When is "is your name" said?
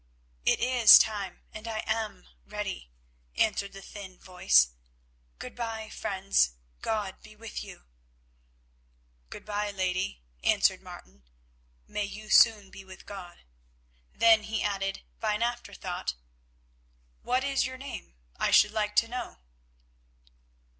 17.43-18.15